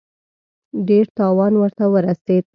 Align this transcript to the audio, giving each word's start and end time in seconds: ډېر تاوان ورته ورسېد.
ډېر 0.87 1.05
تاوان 1.17 1.53
ورته 1.57 1.85
ورسېد. 1.93 2.43